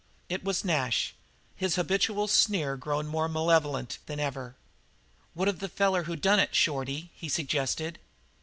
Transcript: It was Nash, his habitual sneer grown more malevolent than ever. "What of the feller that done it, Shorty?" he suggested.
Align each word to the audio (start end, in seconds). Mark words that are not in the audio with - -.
It 0.29 0.43
was 0.43 0.65
Nash, 0.65 1.13
his 1.55 1.75
habitual 1.75 2.27
sneer 2.27 2.75
grown 2.75 3.05
more 3.05 3.29
malevolent 3.29 3.99
than 4.07 4.19
ever. 4.19 4.55
"What 5.35 5.47
of 5.47 5.59
the 5.59 5.69
feller 5.69 6.01
that 6.03 6.21
done 6.21 6.39
it, 6.39 6.55
Shorty?" 6.55 7.11
he 7.13 7.29
suggested. 7.29 7.99